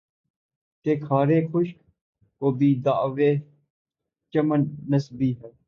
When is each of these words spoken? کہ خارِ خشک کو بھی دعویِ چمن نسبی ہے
کہ 0.85 0.93
خارِ 0.99 1.29
خشک 1.47 1.77
کو 2.41 2.51
بھی 2.51 2.69
دعویِ 2.85 3.31
چمن 4.33 4.61
نسبی 4.89 5.31
ہے 5.33 5.51